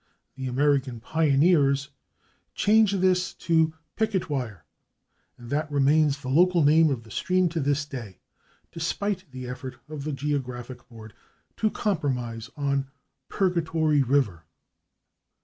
[0.33, 1.89] The American pioneers
[2.55, 4.61] changed this to /Picketwire/,
[5.37, 8.17] and that remains the local name of the stream to this day,
[8.71, 11.13] despite the effort of the Geographic Board
[11.57, 12.89] to compromise on
[13.29, 14.45] /Purgatoire/ river.